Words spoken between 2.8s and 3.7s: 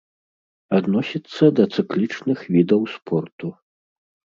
спорту.